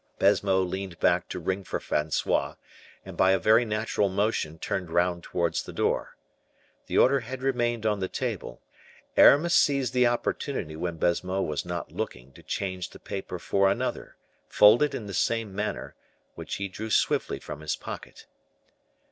[0.17, 2.55] Baisemeaux leaned back to ring for Francois,
[3.05, 6.15] and by a very natural motion turned round towards the door.
[6.87, 8.63] The order had remained on the table;
[9.15, 14.15] Aramis seized the opportunity when Baisemeaux was not looking to change the paper for another,
[14.47, 15.93] folded in the same manner,
[16.33, 18.25] which he drew swiftly from his pocket.